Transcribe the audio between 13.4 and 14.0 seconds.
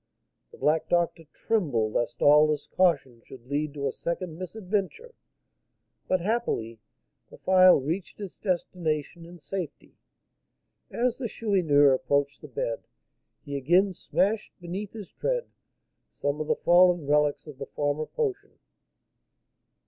he again